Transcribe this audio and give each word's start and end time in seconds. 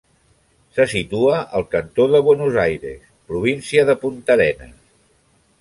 Se 0.77 0.87
situa 0.93 1.41
al 1.59 1.67
cantó 1.75 2.07
de 2.15 2.21
Buenos 2.29 2.57
Aires, 2.65 3.05
província 3.31 3.87
de 3.91 4.01
Puntarenas. 4.07 4.77